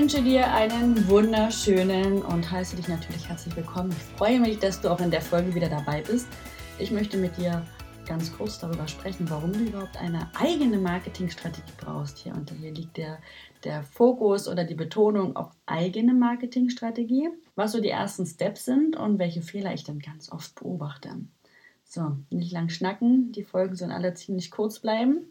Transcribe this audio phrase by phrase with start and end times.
[0.00, 3.90] Ich wünsche dir einen wunderschönen und heiße dich natürlich herzlich willkommen.
[3.90, 6.26] Ich freue mich, dass du auch in der Folge wieder dabei bist.
[6.78, 7.66] Ich möchte mit dir
[8.06, 12.32] ganz kurz darüber sprechen, warum du überhaupt eine eigene Marketingstrategie brauchst hier.
[12.32, 13.18] Und hier liegt der,
[13.62, 19.18] der Fokus oder die Betonung auf eigene Marketingstrategie, was so die ersten Steps sind und
[19.18, 21.10] welche Fehler ich dann ganz oft beobachte.
[21.84, 25.26] So, nicht lang schnacken, die Folgen sollen alle ziemlich kurz bleiben.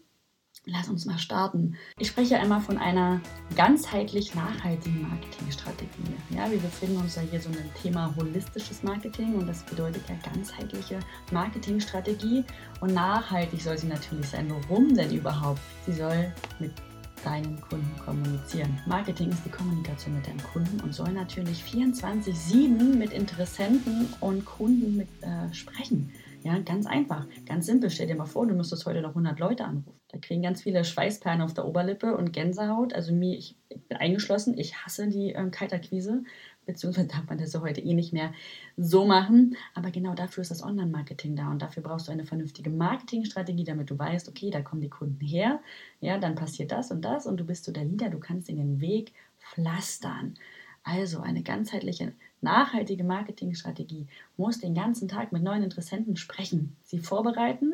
[0.72, 1.76] Lass uns mal starten.
[1.98, 3.22] Ich spreche einmal von einer
[3.56, 6.14] ganzheitlich nachhaltigen Marketingstrategie.
[6.30, 10.04] Ja, wir befinden uns ja hier so in einem Thema holistisches Marketing und das bedeutet
[10.08, 11.00] ja ganzheitliche
[11.32, 12.44] Marketingstrategie.
[12.82, 14.52] Und nachhaltig soll sie natürlich sein.
[14.52, 15.62] Warum denn überhaupt?
[15.86, 16.72] Sie soll mit
[17.24, 18.80] deinen Kunden kommunizieren.
[18.86, 24.98] Marketing ist die Kommunikation mit deinem Kunden und soll natürlich 24-7 mit Interessenten und Kunden
[24.98, 26.12] mit, äh, sprechen.
[26.42, 27.90] Ja, ganz einfach, ganz simpel.
[27.90, 30.00] Stell dir mal vor, du müsstest heute noch 100 Leute anrufen.
[30.08, 32.94] Da kriegen ganz viele Schweißperlen auf der Oberlippe und Gänsehaut.
[32.94, 33.58] Also mir, ich,
[33.90, 36.24] bin eingeschlossen, ich hasse die ähm, Kaltakquise,
[36.66, 38.32] beziehungsweise darf man das ja heute eh nicht mehr
[38.78, 39.58] so machen.
[39.74, 43.90] Aber genau dafür ist das Online-Marketing da und dafür brauchst du eine vernünftige Marketingstrategie, damit
[43.90, 45.60] du weißt, okay, da kommen die Kunden her,
[46.00, 48.58] ja, dann passiert das und das und du bist so der Leader, du kannst in
[48.58, 50.36] den Weg pflastern.
[50.84, 57.74] Also eine ganzheitliche nachhaltige Marketingstrategie muss den ganzen Tag mit neuen Interessenten sprechen, sie vorbereiten.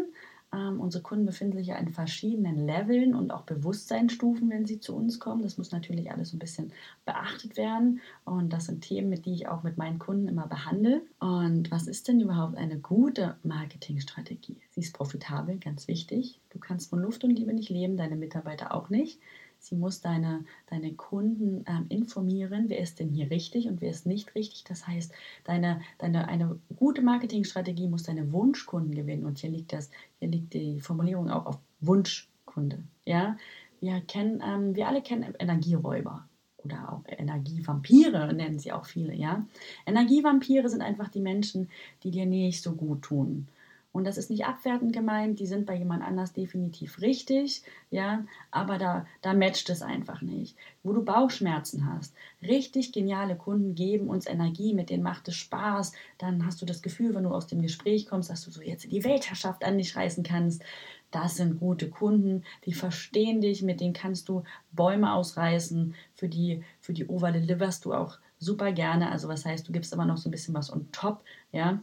[0.56, 4.96] Ähm, unsere Kunden befinden sich ja in verschiedenen Leveln und auch Bewusstseinsstufen, wenn sie zu
[4.96, 5.42] uns kommen.
[5.42, 6.72] Das muss natürlich alles ein bisschen
[7.04, 8.00] beachtet werden.
[8.24, 11.02] Und das sind Themen, mit die ich auch mit meinen Kunden immer behandle.
[11.20, 14.58] Und was ist denn überhaupt eine gute Marketingstrategie?
[14.72, 16.40] Sie ist profitabel, ganz wichtig.
[16.52, 19.20] Du kannst von Luft und Liebe nicht leben, deine Mitarbeiter auch nicht.
[19.66, 24.06] Sie muss deine, deine Kunden ähm, informieren, wer ist denn hier richtig und wer ist
[24.06, 24.64] nicht richtig.
[24.64, 25.12] Das heißt,
[25.44, 29.26] deine, deine, eine gute Marketingstrategie muss deine Wunschkunden gewinnen.
[29.26, 29.90] Und hier liegt, das,
[30.20, 32.84] hier liegt die Formulierung auch auf Wunschkunde.
[33.06, 33.38] Ja?
[33.80, 36.28] Wir, kennen, ähm, wir alle kennen Energieräuber
[36.64, 39.46] oder auch Energievampire nennen sie auch viele, ja.
[39.86, 41.70] Energievampire sind einfach die Menschen,
[42.04, 43.48] die dir nicht so gut tun.
[43.96, 48.78] Und das ist nicht abwertend gemeint, die sind bei jemand anders definitiv richtig, ja, aber
[48.78, 50.58] da, da matcht es einfach nicht.
[50.84, 55.94] Wo du Bauchschmerzen hast, richtig geniale Kunden geben uns Energie, mit denen macht es Spaß,
[56.18, 58.92] dann hast du das Gefühl, wenn du aus dem Gespräch kommst, dass du so jetzt
[58.92, 60.62] die Weltherrschaft an dich reißen kannst.
[61.10, 66.66] Das sind gute Kunden, die verstehen dich, mit denen kannst du Bäume ausreißen, für die,
[66.82, 69.10] für die Ovale liverst du auch super gerne.
[69.10, 71.24] Also was heißt, du gibst immer noch so ein bisschen was on top,
[71.54, 71.80] ja.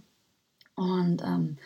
[0.75, 1.57] Und ähm,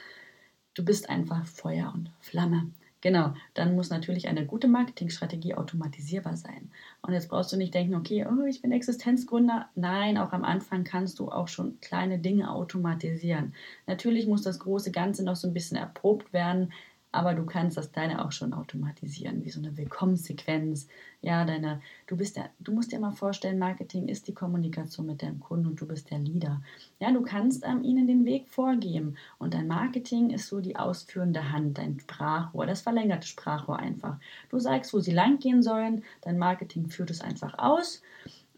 [0.77, 2.71] Du bist einfach Feuer und Flamme.
[3.01, 6.71] Genau, dann muss natürlich eine gute Marketingstrategie automatisierbar sein.
[7.01, 9.71] Und jetzt brauchst du nicht denken, okay, oh, ich bin Existenzgründer.
[9.75, 13.55] Nein, auch am Anfang kannst du auch schon kleine Dinge automatisieren.
[13.87, 16.75] Natürlich muss das große Ganze noch so ein bisschen erprobt werden,
[17.17, 20.87] aber du kannst das deine auch schon automatisieren, wie so eine Willkommenssequenz.
[21.23, 25.23] Ja, deine, du bist der, du musst dir mal vorstellen, Marketing ist die Kommunikation mit
[25.23, 26.61] deinem Kunden und du bist der Leader.
[27.01, 31.53] Ja, du kannst ähm, ihnen den Weg vorgeben und dein Marketing ist so die ausführende
[31.53, 34.19] Hand, dein Sprachrohr, das verlängerte Sprachrohr einfach.
[34.51, 38.03] Du sagst, wo sie lang gehen sollen, dein Marketing führt es einfach aus,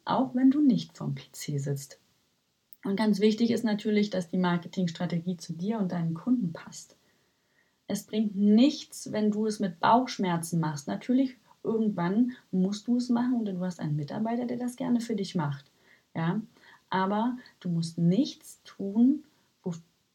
[0.04, 2.00] auch wenn du nicht vom PC sitzt.
[2.82, 6.96] Und ganz wichtig ist natürlich, dass die Marketingstrategie zu dir und deinen Kunden passt.
[7.88, 10.86] Es bringt nichts, wenn du es mit Bauchschmerzen machst.
[10.86, 15.16] Natürlich, irgendwann musst du es machen und du hast einen Mitarbeiter, der das gerne für
[15.16, 15.70] dich macht.
[16.14, 16.40] Ja?
[16.90, 19.24] Aber du musst nichts tun,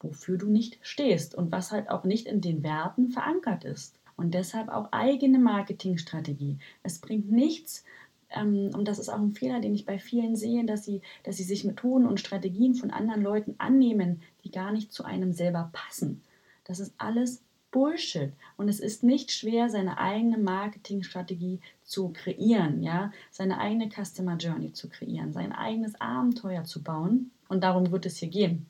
[0.00, 3.98] wofür du nicht stehst und was halt auch nicht in den Werten verankert ist.
[4.16, 6.58] Und deshalb auch eigene Marketingstrategie.
[6.82, 7.84] Es bringt nichts,
[8.30, 11.36] ähm, und das ist auch ein Fehler, den ich bei vielen sehe, dass sie, dass
[11.36, 15.70] sie sich Methoden und Strategien von anderen Leuten annehmen, die gar nicht zu einem selber
[15.72, 16.22] passen.
[16.64, 17.42] Das ist alles
[17.74, 18.32] Bullshit.
[18.56, 24.72] Und es ist nicht schwer, seine eigene Marketingstrategie zu kreieren, ja, seine eigene Customer Journey
[24.72, 27.32] zu kreieren, sein eigenes Abenteuer zu bauen.
[27.48, 28.66] Und darum wird es hier gehen.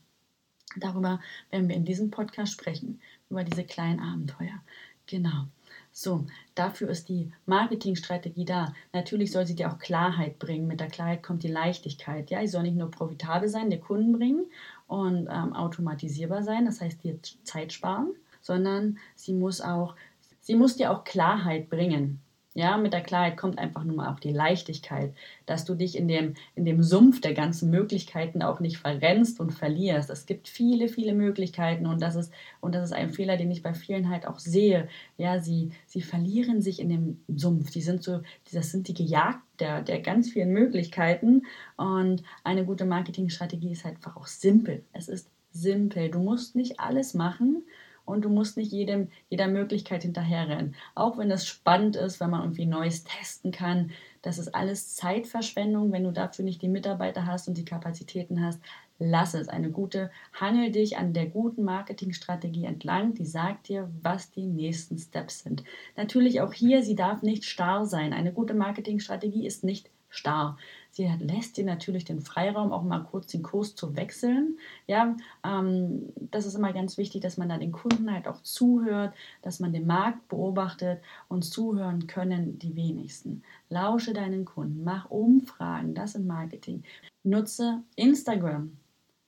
[0.77, 1.21] Darüber
[1.51, 4.63] werden wir in diesem Podcast sprechen, über diese kleinen Abenteuer.
[5.07, 5.49] Genau.
[5.93, 6.25] So,
[6.55, 8.73] dafür ist die Marketingstrategie da.
[8.95, 10.67] Natürlich soll sie dir auch Klarheit bringen.
[10.67, 12.31] Mit der Klarheit kommt die Leichtigkeit.
[12.31, 14.47] Ja, sie soll nicht nur profitabel sein, der Kunden bringen
[14.87, 18.15] und ähm, automatisierbar sein, das heißt dir Zeit sparen,
[18.45, 19.97] sondern sie muss auch,
[20.41, 22.21] sie muss dir auch Klarheit bringen.
[22.57, 25.13] Ja, mit der Klarheit kommt einfach nur mal auch die Leichtigkeit,
[25.45, 29.51] dass du dich in dem, in dem Sumpf der ganzen Möglichkeiten auch nicht verrennst und
[29.51, 30.09] verlierst.
[30.09, 33.65] Es gibt viele, viele Möglichkeiten und das ist, und das ist ein Fehler, den ich
[33.65, 34.89] bei vielen halt auch sehe.
[35.19, 37.73] Ja, sie, sie verlieren sich in dem Sumpf.
[37.73, 38.21] Die sind so,
[38.53, 41.43] das sind die gejagt der, der ganz vielen Möglichkeiten
[41.77, 44.85] und eine gute Marketingstrategie ist halt einfach auch simpel.
[44.93, 46.09] Es ist simpel.
[46.09, 47.65] Du musst nicht alles machen
[48.05, 50.75] und du musst nicht jedem, jeder Möglichkeit hinterherrennen.
[50.95, 53.93] Auch wenn es spannend ist, wenn man irgendwie Neues testen kann,
[54.25, 58.59] Das ist alles Zeitverschwendung, wenn du dafür nicht die Mitarbeiter hast und die Kapazitäten hast.
[58.99, 59.49] Lass es.
[59.49, 64.97] Eine gute, hangel dich an der guten Marketingstrategie entlang, die sagt dir, was die nächsten
[64.97, 65.63] Steps sind.
[65.97, 68.15] Natürlich auch hier, sie darf nicht starr sein.
[68.15, 70.57] Eine gute Marketingstrategie ist nicht starr.
[70.91, 74.59] Sie lässt dir natürlich den Freiraum, auch mal kurz den Kurs zu wechseln.
[74.87, 79.13] Ja, ähm, das ist immer ganz wichtig, dass man da den Kunden halt auch zuhört,
[79.43, 83.43] dass man den Markt beobachtet und zuhören können die wenigsten.
[83.69, 86.85] Lausche deinen Kunden, mach Umfragen, das ist Marketing.
[87.25, 88.77] Nutze Instagram.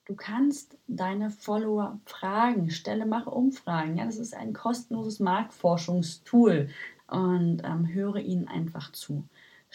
[0.05, 3.97] Du kannst deine Follower fragen, stelle, mache Umfragen.
[3.97, 6.69] Ja, das ist ein kostenloses Marktforschungstool
[7.09, 9.25] und ähm, höre ihnen einfach zu.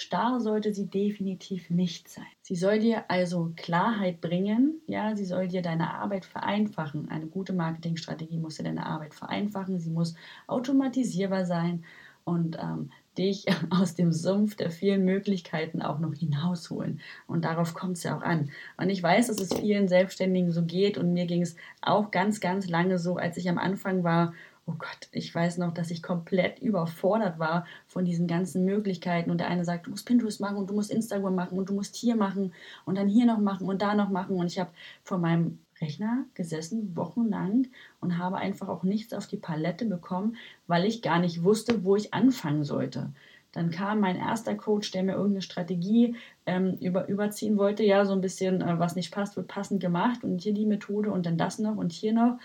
[0.02, 2.26] Starr sollte sie definitiv nicht sein.
[2.42, 7.10] Sie soll dir also Klarheit bringen, ja, sie soll dir deine Arbeit vereinfachen.
[7.10, 10.16] Eine gute Marketingstrategie muss dir deine Arbeit vereinfachen, sie muss
[10.48, 11.84] automatisierbar sein
[12.24, 17.00] und ähm, dich aus dem Sumpf der vielen Möglichkeiten auch noch hinausholen.
[17.28, 18.50] Und darauf kommt es ja auch an.
[18.78, 22.40] Und ich weiß, dass es vielen Selbstständigen so geht und mir ging es auch ganz,
[22.40, 24.34] ganz lange so, als ich am Anfang war
[24.72, 29.32] oh Gott, ich weiß noch, dass ich komplett überfordert war von diesen ganzen Möglichkeiten.
[29.32, 31.74] Und der eine sagt, du musst Pinterest machen und du musst Instagram machen und du
[31.74, 32.54] musst hier machen
[32.86, 34.38] und dann hier noch machen und da noch machen.
[34.38, 34.72] Und ich habe
[35.04, 37.68] vor meinem Rechner gesessen, wochenlang,
[38.00, 40.38] und habe einfach auch nichts auf die Palette bekommen,
[40.68, 43.12] weil ich gar nicht wusste, wo ich anfangen sollte.
[43.52, 46.16] Dann kam mein erster Coach, der mir irgendeine Strategie
[46.46, 47.84] ähm, über, überziehen wollte.
[47.84, 51.12] Ja, so ein bisschen, äh, was nicht passt, wird passend gemacht und hier die Methode
[51.12, 52.38] und dann das noch und hier noch.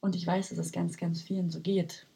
[0.00, 2.06] Und ich weiß, dass es ganz, ganz vielen so geht.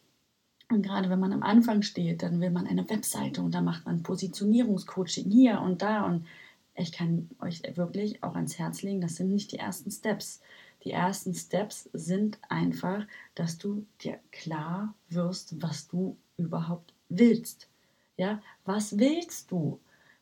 [0.70, 3.84] Und gerade wenn man am Anfang steht, dann will man eine Webseite und da macht
[3.84, 6.04] man Positionierungscoaching hier und da.
[6.04, 6.26] Und
[6.74, 10.40] ich kann euch wirklich auch ans Herz legen, das sind nicht die ersten Steps.
[10.82, 17.68] Die ersten Steps sind einfach, dass du dir klar wirst, was du überhaupt willst.
[18.16, 19.80] Ja, was willst du?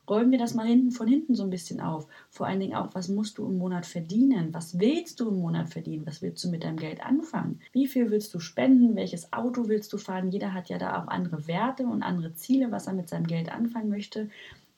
[0.09, 2.07] Räumen wir das mal hinten von hinten so ein bisschen auf.
[2.31, 4.53] Vor allen Dingen auch, was musst du im Monat verdienen?
[4.53, 6.07] Was willst du im Monat verdienen?
[6.07, 7.61] Was willst du mit deinem Geld anfangen?
[7.73, 8.97] Wie viel willst du spenden?
[8.97, 10.31] Welches Auto willst du fahren?
[10.31, 13.51] Jeder hat ja da auch andere Werte und andere Ziele, was er mit seinem Geld
[13.51, 14.29] anfangen möchte.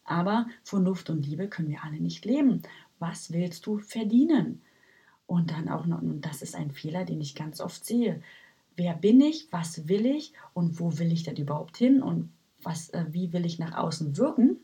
[0.05, 2.63] Aber von Luft und Liebe können wir alle nicht leben.
[2.99, 4.61] Was willst du verdienen?
[5.27, 8.23] Und dann auch noch, und das ist ein Fehler, den ich ganz oft sehe.
[8.77, 9.49] Wer bin ich?
[9.51, 10.33] Was will ich?
[10.53, 12.03] Und wo will ich denn überhaupt hin?
[12.03, 12.31] Und
[12.63, 14.59] was, äh, wie will ich nach außen wirken?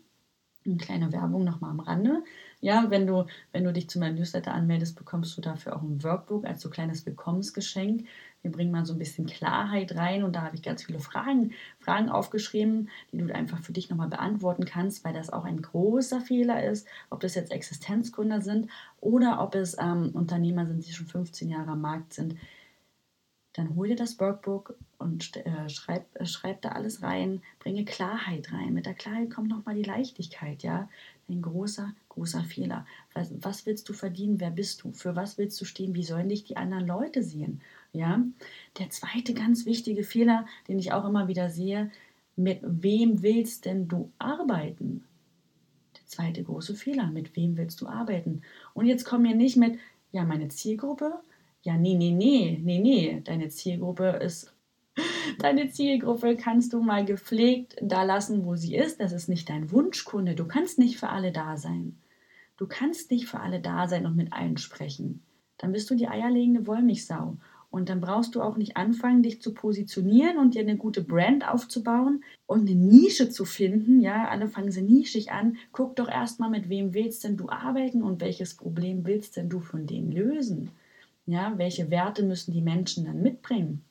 [0.70, 2.22] Eine kleine Werbung nochmal am Rande.
[2.60, 6.02] Ja, wenn du, wenn du dich zu meinem Newsletter anmeldest, bekommst du dafür auch ein
[6.04, 8.06] Workbook als so kleines Willkommensgeschenk.
[8.42, 11.52] Wir bringen mal so ein bisschen Klarheit rein und da habe ich ganz viele Fragen,
[11.80, 16.20] Fragen aufgeschrieben, die du einfach für dich nochmal beantworten kannst, weil das auch ein großer
[16.20, 18.70] Fehler ist, ob das jetzt Existenzgründer sind
[19.00, 22.36] oder ob es ähm, Unternehmer sind, die schon 15 Jahre am Markt sind,
[23.52, 28.52] dann hol dir das Workbook und äh, schreib, äh, schreib da alles rein, bringe Klarheit
[28.52, 28.74] rein.
[28.74, 30.88] Mit der Klarheit kommt nochmal die Leichtigkeit, ja.
[31.28, 32.86] Ein großer, großer Fehler.
[33.14, 34.40] Was, was willst du verdienen?
[34.40, 34.92] Wer bist du?
[34.92, 35.94] Für was willst du stehen?
[35.94, 37.60] Wie sollen dich die anderen Leute sehen?
[37.92, 38.22] Ja.
[38.78, 41.90] Der zweite ganz wichtige Fehler, den ich auch immer wieder sehe,
[42.36, 45.04] mit wem willst denn du arbeiten?
[45.96, 48.42] Der zweite große Fehler, mit wem willst du arbeiten?
[48.74, 49.78] Und jetzt komm mir nicht mit,
[50.12, 51.20] ja, meine Zielgruppe,
[51.62, 54.54] ja, nee, nee, nee, nee, nee, deine Zielgruppe ist.
[55.38, 59.00] Deine Zielgruppe kannst du mal gepflegt da lassen, wo sie ist.
[59.00, 60.34] Das ist nicht dein Wunschkunde.
[60.34, 61.98] Du kannst nicht für alle da sein.
[62.56, 65.22] Du kannst nicht für alle da sein und mit allen sprechen.
[65.58, 67.36] Dann bist du die eierlegende Wollmilchsau.
[67.70, 71.48] Und dann brauchst du auch nicht anfangen, dich zu positionieren und dir eine gute Brand
[71.48, 74.00] aufzubauen und eine Nische zu finden.
[74.00, 75.56] Ja, alle fangen sie nischig an.
[75.70, 79.60] Guck doch erstmal, mit wem willst denn du arbeiten und welches Problem willst denn du
[79.60, 80.70] von denen lösen?
[81.30, 83.84] Ja, welche Werte müssen die Menschen dann mitbringen?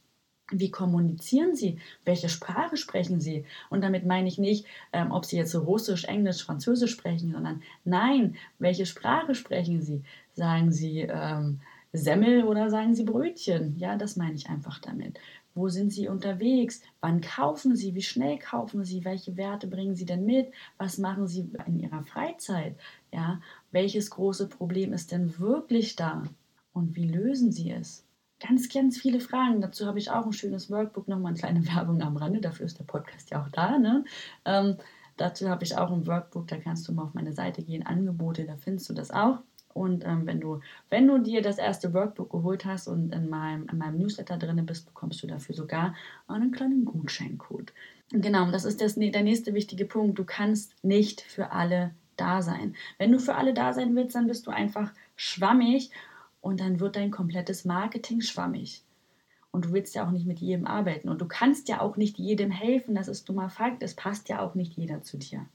[0.51, 1.79] Wie kommunizieren sie?
[2.03, 3.45] Welche Sprache sprechen sie?
[3.69, 8.35] Und damit meine ich nicht, ähm, ob sie jetzt Russisch, Englisch, Französisch sprechen, sondern nein,
[8.57, 10.03] welche Sprache sprechen sie?
[10.33, 11.61] Sagen sie ähm,
[11.93, 13.77] Semmel oder sagen sie Brötchen?
[13.77, 15.17] Ja, das meine ich einfach damit.
[15.55, 16.81] Wo sind sie unterwegs?
[16.99, 17.95] Wann kaufen sie?
[17.95, 19.05] Wie schnell kaufen sie?
[19.05, 20.51] Welche Werte bringen sie denn mit?
[20.77, 22.75] Was machen sie in ihrer Freizeit?
[23.13, 23.39] Ja,
[23.71, 26.23] welches große Problem ist denn wirklich da?
[26.73, 28.05] Und wie lösen sie es?
[28.39, 29.59] Ganz, ganz viele Fragen.
[29.59, 32.39] Dazu habe ich auch ein schönes Workbook, nochmal eine kleine Werbung am Rande.
[32.39, 33.77] Dafür ist der Podcast ja auch da.
[33.77, 34.05] Ne?
[34.45, 34.77] Ähm,
[35.17, 38.45] dazu habe ich auch ein Workbook, da kannst du mal auf meine Seite gehen, Angebote,
[38.45, 39.39] da findest du das auch.
[39.73, 43.67] Und ähm, wenn, du, wenn du dir das erste Workbook geholt hast und in meinem,
[43.71, 45.95] in meinem Newsletter drin bist, bekommst du dafür sogar
[46.27, 47.71] einen kleinen Gutscheincode.
[48.11, 50.17] Genau, das ist das, der nächste wichtige Punkt.
[50.17, 52.75] Du kannst nicht für alle da sein.
[52.97, 55.91] Wenn du für alle da sein willst, dann bist du einfach schwammig
[56.41, 58.83] und dann wird dein komplettes Marketing schwammig.
[59.51, 61.09] Und du willst ja auch nicht mit jedem arbeiten.
[61.09, 62.93] Und du kannst ja auch nicht jedem helfen.
[62.93, 63.81] Das ist dummer Fakt.
[63.81, 65.47] Es passt ja auch nicht jeder zu dir.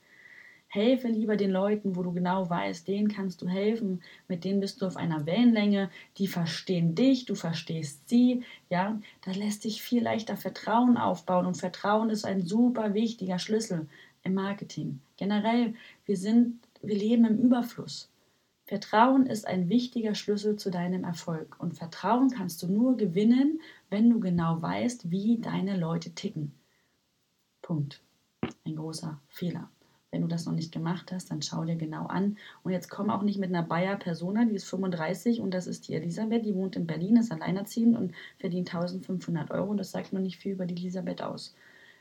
[0.75, 4.83] Helfe lieber den Leuten, wo du genau weißt, denen kannst du helfen, mit denen bist
[4.83, 5.89] du auf einer Wellenlänge,
[6.19, 11.57] die verstehen dich, du verstehst sie, ja, da lässt sich viel leichter Vertrauen aufbauen und
[11.57, 13.87] Vertrauen ist ein super wichtiger Schlüssel
[14.25, 14.99] im Marketing.
[15.17, 15.75] Generell,
[16.07, 18.11] wir sind, wir leben im Überfluss.
[18.67, 24.09] Vertrauen ist ein wichtiger Schlüssel zu deinem Erfolg und Vertrauen kannst du nur gewinnen, wenn
[24.09, 26.55] du genau weißt, wie deine Leute ticken.
[27.61, 28.03] Punkt.
[28.65, 29.71] Ein großer Fehler.
[30.11, 32.39] Wenn du das noch nicht gemacht hast, dann schau dir genau an.
[32.63, 35.89] Und jetzt komm auch nicht mit einer Bayer Persona, die ist 35 und das ist
[35.89, 39.75] die Elisabeth, die wohnt in Berlin, ist alleinerziehend und verdient 1500 Euro.
[39.75, 41.55] Das sagt noch nicht viel über die Elisabeth aus.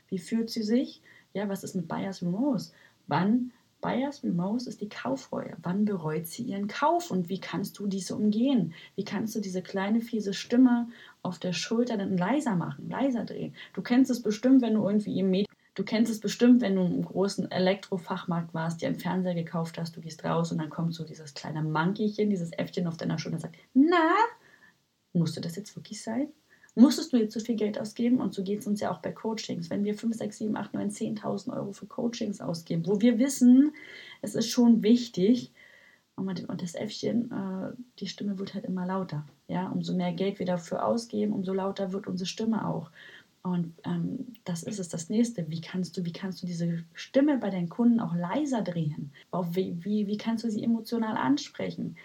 [0.08, 1.02] Wie fühlt sie sich?
[1.34, 2.72] Ja, was ist mit Bayers Remorse?
[3.06, 3.52] Wann
[3.84, 5.58] Buyers Remorse ist die Kaufreue.
[5.62, 8.72] Wann bereut sie ihren Kauf und wie kannst du diese umgehen?
[8.96, 10.88] Wie kannst du diese kleine fiese Stimme
[11.22, 13.54] auf der Schulter dann leiser machen, leiser drehen?
[13.74, 16.82] Du kennst es bestimmt, wenn du irgendwie im Medium Du kennst es bestimmt, wenn du
[16.82, 20.94] im großen Elektrofachmarkt warst, dir einen Fernseher gekauft hast, du gehst raus und dann kommt
[20.94, 24.14] so dieses kleine Monkeychen, dieses Äffchen auf deiner Schulter und sagt, na,
[25.12, 26.28] musste das jetzt wirklich sein?
[26.74, 28.20] Musstest du jetzt so viel Geld ausgeben?
[28.20, 29.70] Und so geht es uns ja auch bei Coachings.
[29.70, 33.72] Wenn wir 5, 6, 7, 8, 9, 10.000 Euro für Coachings ausgeben, wo wir wissen,
[34.22, 35.52] es ist schon wichtig,
[36.16, 39.26] und das Äffchen, äh, die Stimme wird halt immer lauter.
[39.48, 42.90] Ja, umso mehr Geld wir dafür ausgeben, umso lauter wird unsere Stimme auch.
[43.42, 45.50] Und ähm, das ist es, das nächste.
[45.50, 49.12] Wie kannst du, wie kannst du diese Stimme bei deinen Kunden auch leiser drehen?
[49.50, 51.96] Wie, wie, wie kannst du sie emotional ansprechen?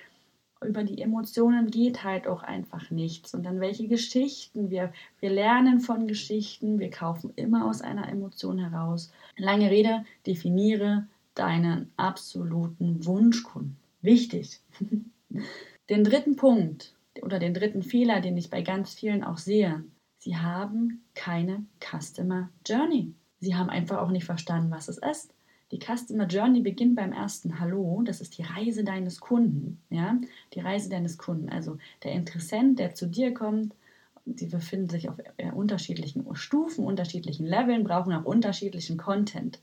[0.65, 3.33] Über die Emotionen geht halt auch einfach nichts.
[3.33, 4.69] Und dann welche Geschichten?
[4.69, 9.11] Wir, wir lernen von Geschichten, wir kaufen immer aus einer Emotion heraus.
[9.37, 13.77] Lange Rede, definiere deinen absoluten Wunschkunden.
[14.01, 14.59] Wichtig.
[15.89, 19.83] den dritten Punkt oder den dritten Fehler, den ich bei ganz vielen auch sehe,
[20.21, 23.13] Sie haben keine Customer Journey.
[23.39, 25.33] Sie haben einfach auch nicht verstanden, was es ist.
[25.71, 28.01] Die Customer Journey beginnt beim ersten Hallo.
[28.03, 29.79] Das ist die Reise deines Kunden.
[29.89, 30.19] Ja?
[30.53, 31.49] Die Reise deines Kunden.
[31.49, 33.73] Also der Interessent, der zu dir kommt,
[34.25, 35.15] sie befinden sich auf
[35.53, 39.59] unterschiedlichen Stufen, unterschiedlichen Leveln, brauchen auch unterschiedlichen Content.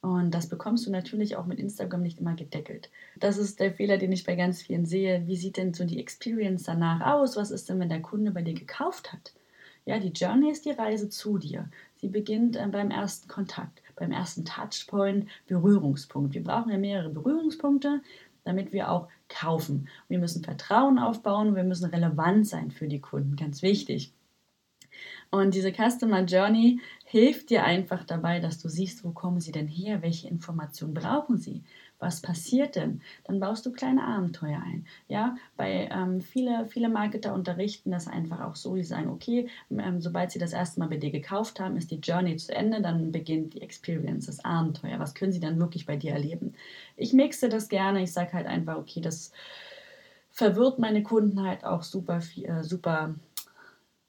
[0.00, 2.88] Und das bekommst du natürlich auch mit Instagram nicht immer gedeckelt.
[3.18, 5.26] Das ist der Fehler, den ich bei ganz vielen sehe.
[5.26, 7.36] Wie sieht denn so die Experience danach aus?
[7.36, 9.32] Was ist denn, wenn der Kunde bei dir gekauft hat?
[9.86, 11.68] Ja, die Journey ist die Reise zu dir.
[11.96, 16.34] Sie beginnt äh, beim ersten Kontakt, beim ersten Touchpoint, Berührungspunkt.
[16.34, 18.00] Wir brauchen ja mehrere Berührungspunkte,
[18.44, 19.88] damit wir auch kaufen.
[20.08, 24.12] Wir müssen Vertrauen aufbauen, wir müssen relevant sein für die Kunden, ganz wichtig.
[25.30, 29.68] Und diese Customer Journey hilft dir einfach dabei, dass du siehst, wo kommen sie denn
[29.68, 31.62] her, welche Informationen brauchen sie
[31.98, 33.00] was passiert denn?
[33.24, 34.86] Dann baust du kleine Abenteuer ein.
[35.08, 40.00] Ja, bei ähm, viele, viele Marketer unterrichten das einfach auch so, die sagen, okay, ähm,
[40.00, 43.10] sobald sie das erste Mal bei dir gekauft haben, ist die Journey zu Ende, dann
[43.10, 44.98] beginnt die Experience, das Abenteuer.
[44.98, 46.54] Was können sie dann wirklich bei dir erleben?
[46.96, 49.32] Ich mixe das gerne, ich sage halt einfach, okay, das
[50.30, 53.14] verwirrt meine Kunden halt auch super, äh, super,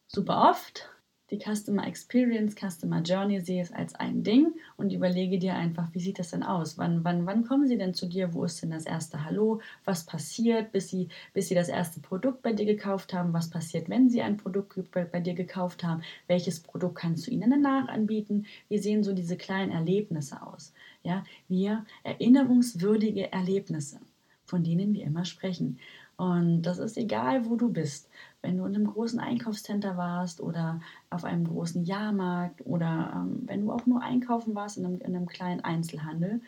[0.08, 0.90] super oft
[1.32, 6.00] die Customer Experience, Customer Journey sehe es als ein Ding und überlege dir einfach, wie
[6.00, 6.78] sieht das denn aus?
[6.78, 8.34] Wann, wann, wann kommen sie denn zu dir?
[8.34, 9.62] Wo ist denn das erste Hallo?
[9.86, 13.34] Was passiert, bis sie, bis sie das erste Produkt bei dir gekauft haben?
[13.34, 16.02] Was passiert, wenn sie ein Produkt bei, bei dir gekauft haben?
[16.28, 18.46] Welches Produkt kannst du ihnen danach anbieten?
[18.68, 20.74] Wie sehen so diese kleinen Erlebnisse aus?
[21.04, 24.00] Ja, wir erinnerungswürdige Erlebnisse,
[24.46, 25.80] von denen wir immer sprechen.
[26.20, 28.10] Und das ist egal, wo du bist.
[28.42, 33.62] Wenn du in einem großen Einkaufscenter warst oder auf einem großen Jahrmarkt oder ähm, wenn
[33.62, 36.42] du auch nur einkaufen warst in einem, in einem kleinen Einzelhandel,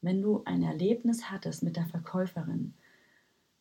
[0.00, 2.74] wenn du ein Erlebnis hattest mit der Verkäuferin,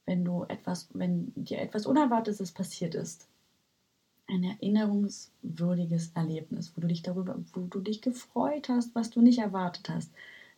[0.05, 3.27] wenn du etwas, wenn dir etwas Unerwartetes passiert ist,
[4.27, 9.39] ein erinnerungswürdiges Erlebnis, wo du dich darüber, wo du dich gefreut hast, was du nicht
[9.39, 10.11] erwartet hast,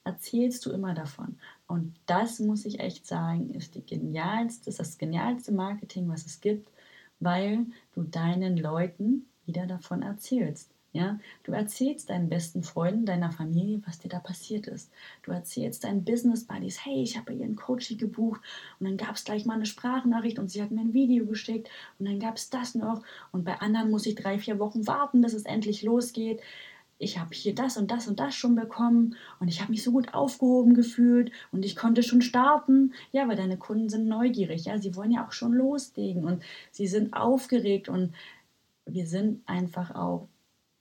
[0.04, 1.38] erzählst du immer davon.
[1.68, 6.42] Und das muss ich echt sagen, ist die genialste, ist das genialste Marketing, was es
[6.42, 6.70] gibt,
[7.20, 10.72] weil du deinen Leuten wieder davon erzählst.
[10.96, 14.90] Ja, du erzählst deinen besten Freunden, deiner Familie, was dir da passiert ist.
[15.24, 18.40] Du erzählst deinen Business Buddies, hey, ich habe bei ihr ein Coaching gebucht
[18.80, 21.70] und dann gab es gleich mal eine Sprachnachricht und sie hat mir ein Video geschickt
[22.00, 23.04] und dann gab es das noch
[23.34, 26.40] und bei anderen muss ich drei, vier Wochen warten, bis es endlich losgeht
[26.98, 29.92] ich habe hier das und das und das schon bekommen und ich habe mich so
[29.92, 32.94] gut aufgehoben gefühlt und ich konnte schon starten.
[33.12, 36.88] Ja, weil deine Kunden sind neugierig, ja, sie wollen ja auch schon loslegen und sie
[36.88, 38.14] sind aufgeregt und
[38.86, 40.28] wir sind einfach auch,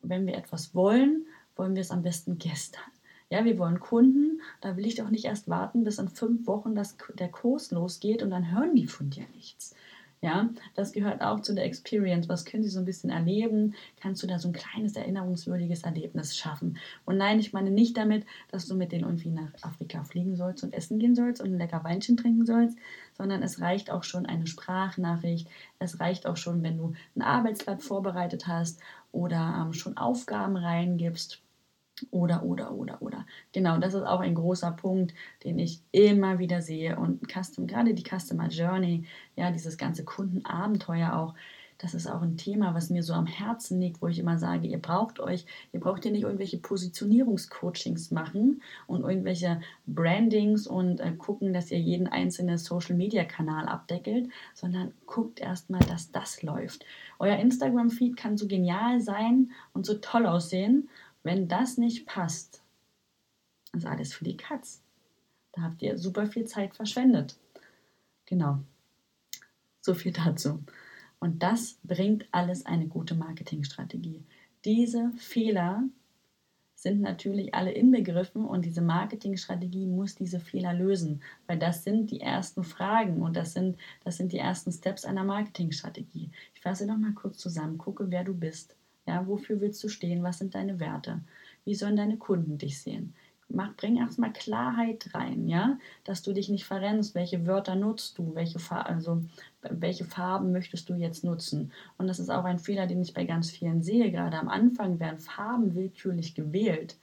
[0.02, 2.82] wenn wir etwas wollen, wollen wir es am besten gestern.
[3.30, 6.74] Ja, wir wollen Kunden, da will ich doch nicht erst warten, bis in fünf Wochen
[6.74, 9.74] das, der Kurs losgeht und dann hören die von dir nichts.
[10.24, 12.30] Ja, das gehört auch zu der Experience.
[12.30, 13.74] Was können Sie so ein bisschen erleben?
[14.00, 16.78] Kannst du da so ein kleines erinnerungswürdiges Erlebnis schaffen?
[17.04, 20.64] Und nein, ich meine nicht damit, dass du mit denen irgendwie nach Afrika fliegen sollst
[20.64, 22.78] und essen gehen sollst und ein lecker Weinchen trinken sollst,
[23.12, 25.46] sondern es reicht auch schon eine Sprachnachricht.
[25.78, 28.80] Es reicht auch schon, wenn du ein Arbeitsblatt vorbereitet hast
[29.12, 31.43] oder ähm, schon Aufgaben reingibst
[32.10, 33.26] oder, oder, oder, oder.
[33.52, 36.96] Genau, das ist auch ein großer Punkt, den ich immer wieder sehe.
[36.98, 39.04] Und Custom, gerade die Customer Journey,
[39.36, 41.34] ja, dieses ganze Kundenabenteuer auch,
[41.78, 44.68] das ist auch ein Thema, was mir so am Herzen liegt, wo ich immer sage,
[44.68, 51.12] ihr braucht euch, ihr braucht ja nicht irgendwelche Positionierungscoachings machen und irgendwelche Brandings und äh,
[51.12, 56.86] gucken, dass ihr jeden einzelnen Social-Media-Kanal abdeckelt, sondern guckt erstmal, dass das läuft.
[57.18, 60.88] Euer Instagram-Feed kann so genial sein und so toll aussehen
[61.24, 62.62] wenn das nicht passt,
[63.72, 64.82] ist alles für die Katz.
[65.52, 67.36] Da habt ihr super viel Zeit verschwendet.
[68.26, 68.60] Genau.
[69.80, 70.62] So viel dazu.
[71.18, 74.22] Und das bringt alles eine gute Marketingstrategie.
[74.64, 75.84] Diese Fehler
[76.74, 82.20] sind natürlich alle inbegriffen und diese Marketingstrategie muss diese Fehler lösen, weil das sind die
[82.20, 86.30] ersten Fragen und das sind, das sind die ersten Steps einer Marketingstrategie.
[86.54, 90.22] Ich fasse noch mal kurz zusammen, gucke, wer du bist, ja, wofür willst du stehen?
[90.22, 91.20] Was sind deine Werte?
[91.64, 93.14] Wie sollen deine Kunden dich sehen?
[93.48, 97.14] Mach, bring erstmal Klarheit rein, ja, dass du dich nicht verrennst.
[97.14, 98.34] Welche Wörter nutzt du?
[98.34, 99.22] Welche, also,
[99.62, 101.70] welche Farben möchtest du jetzt nutzen?
[101.98, 104.10] Und das ist auch ein Fehler, den ich bei ganz vielen sehe.
[104.10, 106.96] Gerade am Anfang werden Farben willkürlich gewählt.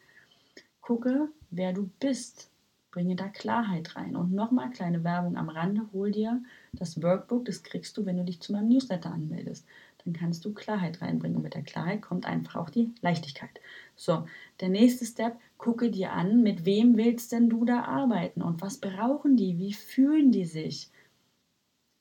[0.82, 2.50] Gucke, wer du bist.
[2.90, 4.16] Bringe da Klarheit rein.
[4.16, 5.84] Und nochmal kleine Werbung am Rande.
[5.94, 6.42] Hol dir
[6.74, 9.66] das Workbook, das kriegst du, wenn du dich zu meinem Newsletter anmeldest
[10.06, 11.38] dann kannst du Klarheit reinbringen.
[11.38, 13.50] Und mit der Klarheit kommt einfach auch die Leichtigkeit.
[13.96, 14.26] So,
[14.60, 18.78] der nächste Step, gucke dir an, mit wem willst denn du da arbeiten und was
[18.78, 20.90] brauchen die, wie fühlen die sich?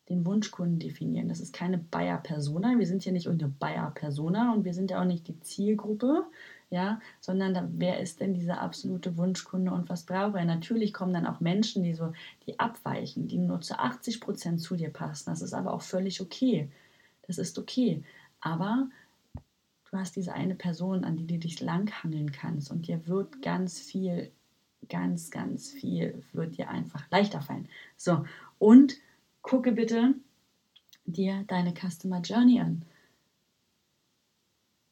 [0.08, 1.28] Den Wunschkunden definieren.
[1.28, 2.78] Das ist keine Bayer-Persona.
[2.78, 6.24] Wir sind ja nicht irgendeine Bayer-Persona und wir sind ja auch nicht die Zielgruppe,
[6.70, 10.44] ja, sondern da, wer ist denn dieser absolute Wunschkunde und was braucht er?
[10.44, 12.12] Natürlich kommen dann auch Menschen, die so,
[12.46, 15.30] die abweichen, die nur zu 80 Prozent zu dir passen.
[15.30, 16.68] Das ist aber auch völlig okay.
[17.30, 18.02] Das ist okay.
[18.40, 18.88] Aber
[19.88, 23.78] du hast diese eine Person, an die du dich langhangeln kannst und dir wird ganz
[23.78, 24.32] viel,
[24.88, 27.68] ganz, ganz viel, wird dir einfach leichter fallen.
[27.96, 28.24] So,
[28.58, 28.94] und
[29.42, 30.14] gucke bitte
[31.04, 32.82] dir deine Customer Journey an.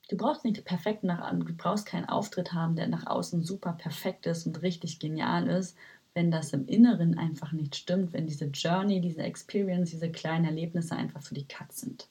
[0.08, 4.26] Du brauchst nicht perfekt nach, du brauchst keinen Auftritt haben, der nach außen super perfekt
[4.26, 5.76] ist und richtig genial ist,
[6.14, 10.94] wenn das im Inneren einfach nicht stimmt, wenn diese Journey, diese Experience, diese kleinen Erlebnisse
[10.96, 12.08] einfach für die Katz sind.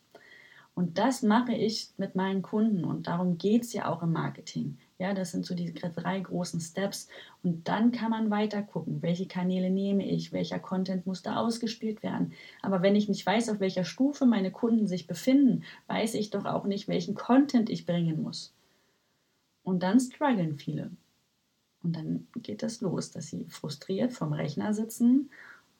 [0.77, 4.77] Und das mache ich mit meinen Kunden und darum geht es ja auch im Marketing.
[4.99, 7.07] Ja, das sind so die drei großen Steps.
[7.41, 12.03] Und dann kann man weiter gucken, welche Kanäle nehme ich, welcher Content muss da ausgespielt
[12.03, 12.33] werden.
[12.61, 16.45] Aber wenn ich nicht weiß, auf welcher Stufe meine Kunden sich befinden, weiß ich doch
[16.45, 18.53] auch nicht, welchen Content ich bringen muss.
[19.63, 20.91] Und dann strugglen viele.
[21.81, 25.31] Und dann geht es los, dass sie frustriert vom Rechner sitzen,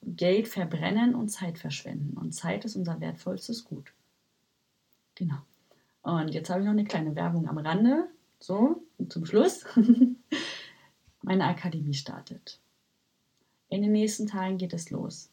[0.02, 2.16] Geld verbrennen und Zeit verschwenden.
[2.16, 3.92] Und Zeit ist unser wertvollstes Gut.
[5.18, 5.38] Genau.
[6.02, 8.08] Und jetzt habe ich noch eine kleine Werbung am Rande.
[8.38, 9.64] So, zum Schluss.
[11.22, 12.60] Meine Akademie startet.
[13.68, 15.30] In den nächsten Tagen geht es los.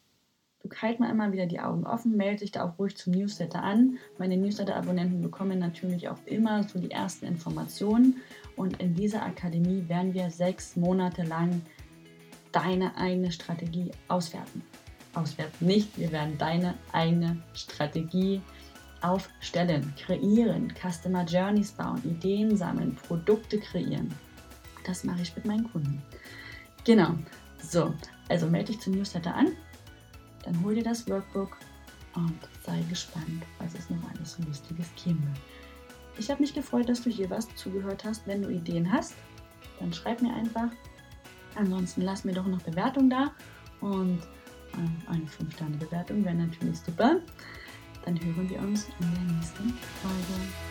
[0.63, 3.61] Du halt mal immer wieder die Augen offen, melde dich da auch ruhig zum Newsletter
[3.61, 3.99] an.
[4.17, 8.15] Meine Newsletter-Abonnenten bekommen natürlich auch immer so die ersten Informationen.
[8.55, 11.61] Und in dieser Akademie werden wir sechs Monate lang
[12.51, 14.63] deine eigene Strategie auswerten.
[15.13, 18.54] Auswerten nicht, wir werden deine eigene Strategie auswerten
[19.05, 24.13] aufstellen, kreieren, Customer Journeys bauen, Ideen sammeln, Produkte kreieren.
[24.85, 26.01] Das mache ich mit meinen Kunden.
[26.83, 27.15] Genau.
[27.61, 27.93] So,
[28.29, 29.53] also melde dich zum Newsletter an,
[30.43, 31.57] dann hol dir das Workbook
[32.15, 35.39] und sei gespannt, was es noch alles so Lustiges geben wird.
[36.17, 38.25] Ich habe mich gefreut, dass du hier warst, zugehört hast.
[38.25, 39.15] Wenn du Ideen hast,
[39.79, 40.69] dann schreib mir einfach.
[41.55, 43.31] Ansonsten lass mir doch noch Bewertung da
[43.81, 44.19] und
[44.73, 47.19] äh, eine 5-Sterne-Bewertung wäre natürlich super
[48.05, 50.64] dann hören wir uns in der nächsten Folge.